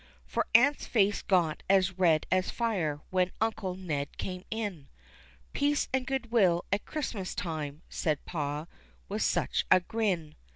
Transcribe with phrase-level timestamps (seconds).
[0.25, 4.87] For Aunt's face got as red as fire when Uncle Ned came in,
[5.53, 8.65] "Peace and goodwill at Xmas time," said pa,
[9.07, 10.33] with such a grin.